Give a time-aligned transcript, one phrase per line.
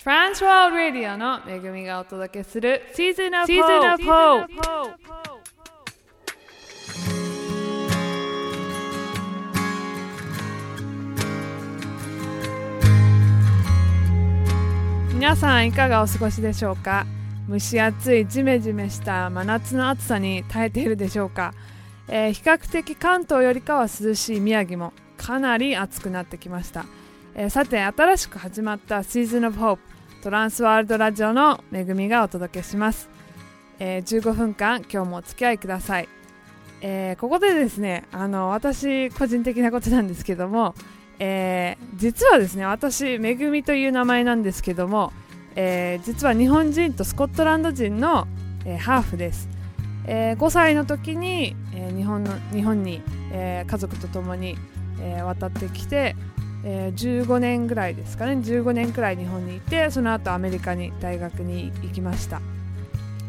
[0.00, 4.52] トランスワールドラディオの恵みがお届けするシーズンオブホープ
[15.14, 17.04] 皆さんいかがお過ごしでしょうか？
[17.50, 21.52] 蒸し暑いジメジメした真夏の暑さに耐えているでしょうか、
[22.06, 26.86] えー比較的関東よりかは涼しい宮城もかなり暑くなってきました、
[27.40, 29.82] えーさて新しく始まったシーズンオブホープ
[30.24, 33.08] トランスワールドラジオの恵みがお届けします、
[33.78, 36.08] えー15分間今日もお付き合いください、
[36.80, 40.74] えーここでですねあの私個人的なことなんですけども、
[41.20, 45.12] えー実はですね私恵みという名前なんですけども、
[45.54, 48.26] えー実は日本人とスコットランド人の、
[48.64, 49.48] えーハーフです、
[50.06, 53.00] えー5歳の時に、えー日本の日本に、
[53.30, 54.56] えー家族と共に、
[55.00, 56.16] えー渡ってきて、
[56.64, 58.32] えー15年ぐらいですかね。
[58.32, 62.40] 15年くらい日本にいてその後アメリカに大学に行きました、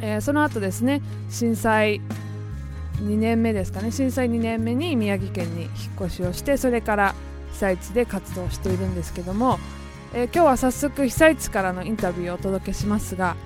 [0.00, 2.00] えーその後ですね震災
[3.02, 3.90] 2年目ですかね。
[3.92, 5.72] 震災2年目に宮城県に引っ
[6.06, 7.14] 越しをしてそれから
[7.52, 9.58] 被災地で活動しているんですけども、
[10.14, 13.36] えー今日は早速被災地からのインタビューをお届けしますが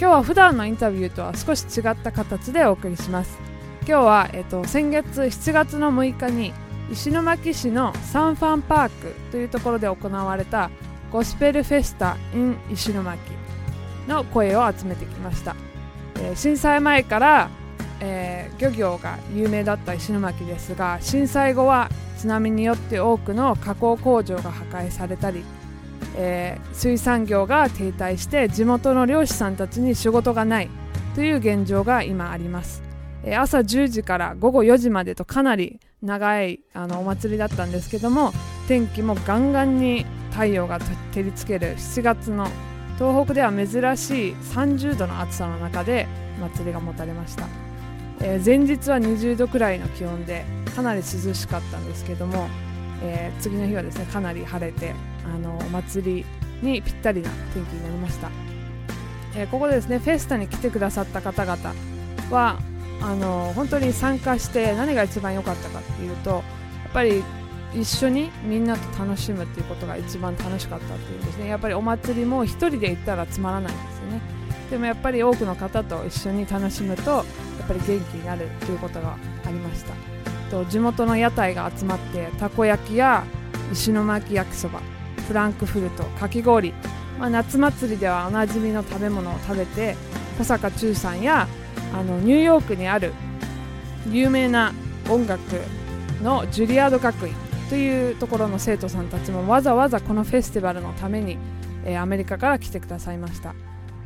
[0.00, 3.38] 今日は普段のインタビューとは少し違った形でお送りします。
[3.88, 6.52] 今日は、えっと先月7月の6日に
[6.90, 10.70] 石巻市のサンファンパークというところで行われた
[11.10, 13.18] ゴスペルフェスタ in 石巻
[14.06, 15.56] の声を集めてきました、
[16.16, 17.50] えー震災前から、
[18.00, 25.44] えー漁業が有名だった石巻ですが震災後は津波によって多くの加工工場が破壊されたり、
[26.16, 30.70] えー水産業が停滞して地元の漁師さんたちに仕事がない
[31.14, 32.82] という現状が今あります、
[33.24, 38.32] え朝10時から午後4時までとかなり長いあのお祭りだったんですけども
[38.68, 41.74] 天気もガンガンに太陽が照りつける。
[41.76, 42.48] 7月の
[42.98, 46.06] 東北では珍しい30度の暑さの中で
[46.40, 47.46] 祭りが持たれました、
[48.20, 50.44] えー前日は20度くらいの気温で
[50.74, 52.48] かなり涼しかったんですけども、
[53.02, 54.94] えー次の日はですねかなり晴れて
[55.24, 56.26] あのお祭り
[56.62, 58.30] にぴったりな天気になりました、
[59.36, 61.74] えーここでですねフェスタに来てくださった方々
[62.30, 62.58] は
[63.00, 66.42] あの本当に参加して何が一番良かったかっていうとやっ
[66.92, 67.22] ぱり
[67.74, 71.48] 一緒にみんなと楽しむっていうことが一番楽しかったっていうんですね。
[71.48, 74.20] やっぱりお祭りも一人で行ったらつまらないんですよね。
[74.70, 77.24] でもやっぱり多くの方と一緒に楽しむとやっ
[77.68, 79.92] ぱり元気になるということがありました。
[80.50, 83.24] と地元の屋台が集まってたこ焼きや
[83.72, 84.80] 石巻焼きそば
[85.26, 86.72] フランクフルトかき氷、
[87.18, 89.96] まあ、夏祭りではおなじみの食べ物を食べて
[90.38, 91.48] 小坂忠さんや
[91.92, 93.12] あのニューヨークにある
[94.10, 94.72] 有名な
[95.08, 95.40] 音楽
[96.22, 97.34] のジュリアード学院
[97.68, 101.36] というところの生徒さんたちもわざわざこのフェスティバルのために、
[101.84, 103.54] えーアメリカから来てくださいました、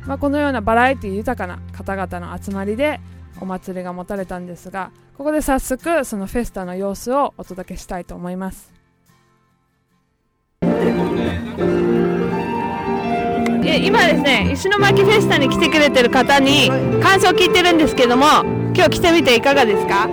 [0.05, 2.99] まあ、このようなバラエティ豊かな方々の集まりで
[3.39, 8.80] お祭りが持たれたんですがここで早速そのフェスタの様子をお届けしたいと思います。
[13.71, 16.69] え今ですね石巻フェスタに来てくれてる方に
[17.01, 18.25] 感想を聞いてるんですけども
[18.75, 20.07] 今日来てみていかがですか？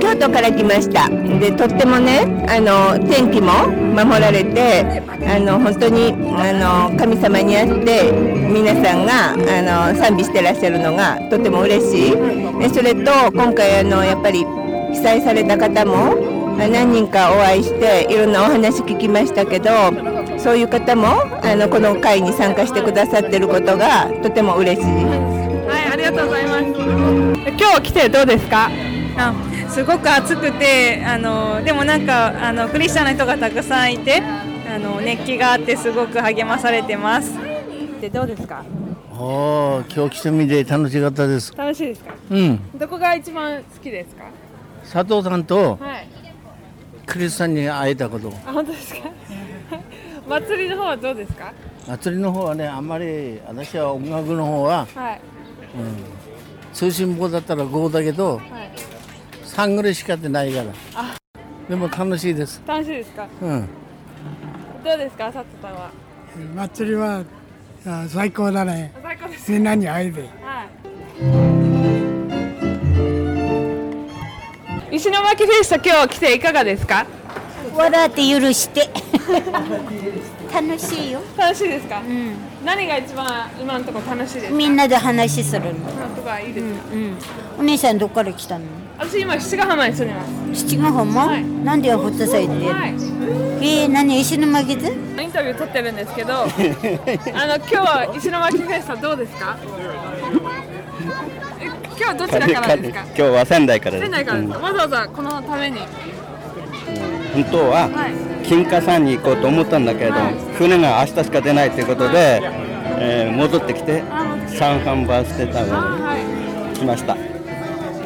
[0.00, 1.08] 京都から来ました。
[1.10, 12.12] でとってもねあの天気も守られてあの本当にあの神様にあって皆さんがあの賛美してらっしゃるのがとても嬉しい。
[12.58, 14.46] でそれと今回あのやっぱり
[14.92, 16.16] 被災された方も
[16.58, 19.70] あ何人かお会いしていろんなお話聞きましたけど
[20.42, 21.06] そういう方も
[21.42, 24.86] あのこの会に参加してくださってることがとても嬉しい。
[24.86, 28.70] はいありがとうございます今日来てどうですか？
[29.16, 29.34] あ
[29.68, 37.32] すごく暑くてあのでもなんかあのクリスチャンの人がたくさんいてあの熱気があってすごく励まされてます。
[38.00, 38.64] でどうですか？
[39.12, 41.54] おー今日来てみて楽しかったです。
[41.54, 42.14] 楽しいですか？
[42.30, 42.78] うん。
[42.78, 44.24] どこが一番好きですか？
[44.90, 46.08] 佐藤さんとはい
[47.06, 48.32] クリスさんに会えたこと。
[48.46, 49.10] あ本当ですか？
[50.28, 51.52] 祭りの方はどうですか？
[51.86, 55.20] 祭りの方はね、あんまり私は音楽の方は、はい。
[55.78, 55.96] うん、
[56.72, 58.70] 通信簿だったら5だけど、はい。
[59.44, 60.72] 3ぐらいしかってないから。
[60.94, 61.16] あ。
[61.68, 62.62] でも楽しいです。
[62.66, 63.26] 楽しいですか？
[63.42, 63.68] うん。
[64.84, 65.90] どうですか佐藤さんは？
[66.54, 67.24] 祭りは
[67.86, 68.92] あ最高だね。
[69.02, 70.20] 最高ですみんなに会えて。
[70.42, 70.64] は
[74.90, 74.96] い。
[74.96, 77.06] 石巻フェスタ今日来ていかがですか？
[77.74, 78.88] 笑って許して
[80.52, 84.54] 楽しいよ、楽しいですか、うん、何が一番今のところ楽しいですか？
[84.54, 85.92] みんなで話するの、と
[86.22, 87.16] ころはいいですか、うん、
[87.60, 88.64] お姉さんどっから来たの？
[88.98, 90.64] 私今七ヶ浜に住んでます。
[90.66, 91.44] 七ヶ浜、はい。
[91.44, 92.90] なんでホットサイドで、はい。
[93.62, 94.92] えー、何石巻で？
[95.22, 99.56] インタビュー撮ってるんですけど あの今日は石巻フェスタどうですか？
[101.60, 101.66] え
[101.98, 103.04] 今日どちらからですか？
[103.06, 104.02] 今日は仙台からです。
[104.02, 105.78] 仙台からですか、わざわざこのために
[107.34, 108.46] 本当ははい。
[108.46, 110.34] 金華山に行こうと思ったんだけれど、はい。
[110.54, 112.40] 船が明日しか出ないということで、
[112.98, 116.24] えー戻ってきてあもうサンハンバーステタウあンはい。
[116.72, 117.16] に来ました。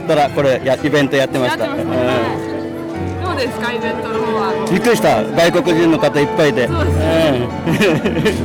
[0.06, 2.17] たらこれやイベントやってました、やってますうんはい。
[3.25, 4.69] どうですかイベントの方は？
[4.71, 5.25] びっくりした。
[5.25, 6.97] 外国人の方いっぱいでそうです。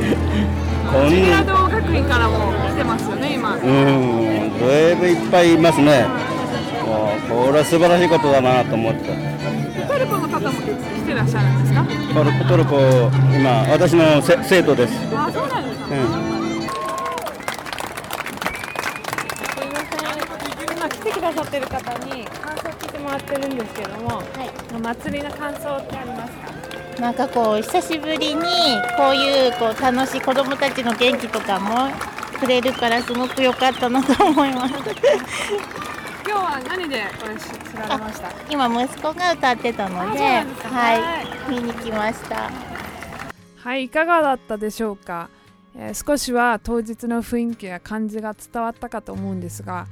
[0.00, 0.20] うん
[0.90, 0.96] こ
[1.70, 3.54] 学院からも来てますよね今。
[3.54, 4.58] うん。
[4.58, 6.04] だいぶいっぱいいますね。
[7.28, 9.29] これは素晴らしいことだなと思って
[9.90, 11.84] トルコの方も来てらっしゃるんですか？
[12.14, 12.78] トルコトルコ
[13.34, 15.96] 今私の生徒です、あそうなんですか、うんす
[19.64, 24.50] いません今来てくださってる方に感想聞いてもらってるんですけども、はい
[24.82, 28.42] 祭りの感想ってありますかなんかこう久しぶりに
[28.96, 31.90] こういうこう楽しい子どもたちの元気とかも
[32.38, 34.74] くれるからすごく良かったなと思います
[36.30, 38.30] 今日は何でこれし知られました？
[38.48, 41.50] 今息子が歌ってたのではい。
[41.50, 42.52] 見に来ました。
[43.56, 45.28] はいいかがだったでしょうか、
[45.74, 49.88] えー少しは当日の雰囲気や感じが伝わったかと思うんですが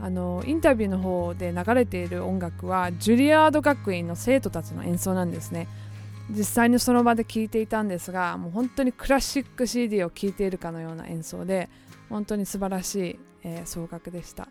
[0.00, 5.66] あのインタビューの方で流れている音楽はジュリアード学院の生徒たちの演奏なんですね。
[6.30, 11.68] 実際にその場で聴いていたんですがもう本当にクラシック CD を聴いているかのような演奏で
[12.08, 14.46] 本当に素晴らしい、えー総額でした、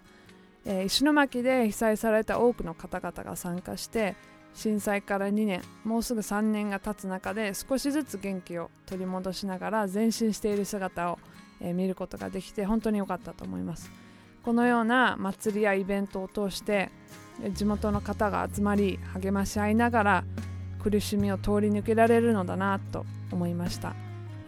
[0.65, 4.15] えー石巻で被災された多くの方々が参加して
[4.53, 11.19] 震災から2年もうすぐ3年が経つ中で少しずつ元気を取り戻しながら前進している姿を、
[11.61, 13.91] えー見ることができて本当に良かったと思います。
[14.43, 16.89] このような祭りやイベントを通して
[17.53, 20.23] 地元の方が集まり励まし合いながら
[20.81, 23.93] 苦しみを通り抜けられるのだなと思いました、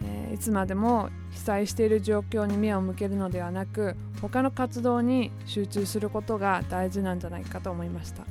[0.04, 8.24] えーいつまでも被災している状況に目を向けるのではなく他の活動に集中することが大事なんじゃないかと思いました。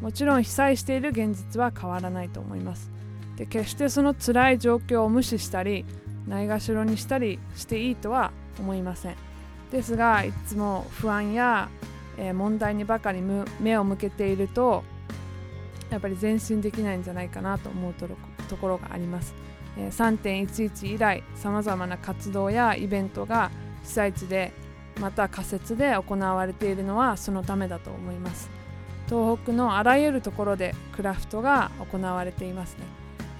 [0.00, 2.90] もちろん被災している現実は変わらないと思います。
[3.36, 5.84] で決してその辛い状況を無視したり
[6.28, 9.16] ないがしろにしたりしていいとは思いません。
[9.72, 11.68] ですがいつも不安や、
[12.18, 13.20] えー問題にばかり
[13.60, 14.84] 目を向けていると
[15.90, 18.06] やっぱり前進できないんじゃないかなと思うと
[18.56, 19.34] ころがあります、
[19.76, 23.50] 3.11以来さまざまな活動やイベントが
[23.84, 24.52] 被災地で
[25.00, 28.56] また仮設で行われているのはそのためだと思います。
[29.08, 32.84] 東北のあらゆるところでクラフトが行われていますね、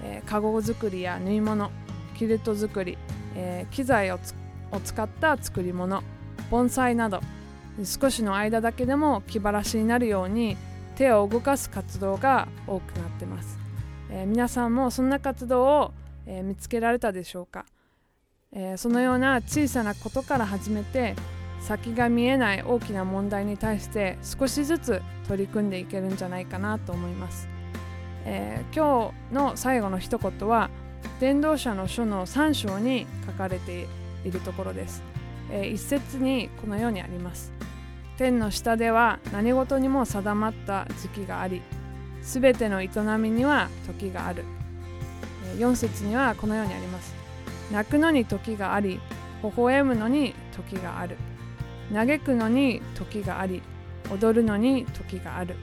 [0.03, 1.71] えー、カゴ作りや縫い物
[2.15, 2.97] キルト作り、
[3.35, 4.33] えー機材をつ
[4.71, 6.03] を使った作り物
[6.49, 7.21] 盆栽など
[7.85, 10.57] 少しの間だけでも気晴らしになるように
[10.95, 13.57] 手を動かす活動が多くなってます、
[14.09, 15.93] えー皆さんもそんな活動を、
[16.27, 17.65] えー見つけられたでしょうか、
[18.51, 21.15] えーそのような小さなことから始めて
[21.59, 27.47] 先が見えない大きな問題に対して少しずつ取り組んでいけるんじゃないかなと思います、
[28.25, 30.69] えー今日の最後の一言は
[31.19, 33.87] 伝道者の書の3章に書かれて
[34.23, 35.01] いるところです、
[35.49, 37.51] えー一節にこのようにあります。
[38.17, 41.61] 天の下では何事にも定まった時期があり
[42.23, 42.89] すべての営
[43.19, 44.43] みには時がある。
[45.57, 47.13] 4節にはこのようにあります。
[47.71, 48.99] 泣くのに時があり
[49.43, 51.17] 微笑むのに時がある。
[51.93, 53.61] 嘆くのに時があり
[54.11, 55.55] 踊るのに時がある。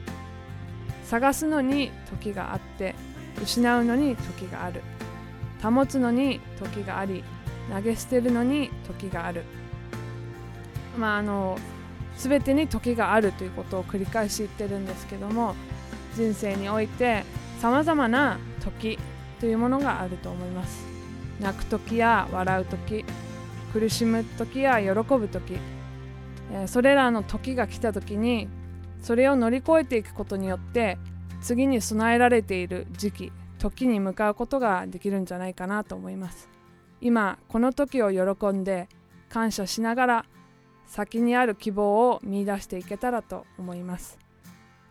[1.03, 2.95] 探すのに時があって
[3.41, 4.81] 失うのに時がある。
[5.61, 7.23] 保つのに時があり
[7.73, 9.43] 投げ捨てるのに時がある。
[10.97, 11.57] まああの
[12.17, 15.55] 全てに時があるということを繰り返し言ってるんですけども
[16.15, 17.23] 人生において
[17.59, 18.97] さまざまな時
[19.45, 20.87] というものがあると思います。
[21.39, 23.05] 泣く時や笑う時
[23.73, 25.59] 苦しむ時や喜ぶ時
[26.65, 28.47] それらの時が来た時に
[29.03, 30.97] それを乗り越えていくことによって
[31.41, 36.49] 次に備えられている時期時に向かうことができるんじゃないかなと思います。
[36.99, 38.89] 今この時を喜んで
[39.29, 40.25] 感謝しながら
[40.87, 44.17] 先にある希望を見出していけたらと思います。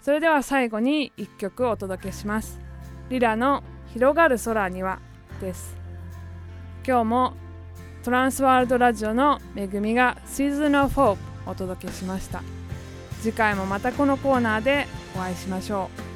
[0.00, 2.61] それでは最後に1曲お届けします。
[3.08, 4.98] リラの広がる空には
[5.40, 5.76] です。
[6.84, 7.34] 今日も
[8.02, 12.42] トランスワールドラジオの恵みがシーズンオフォープお届けしました。
[13.22, 16.13] 次回もまたこのコーナーでお会いしましょう。